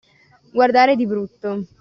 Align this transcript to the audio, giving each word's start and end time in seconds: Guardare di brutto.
Guardare 0.51 0.95
di 0.95 1.05
brutto. 1.05 1.67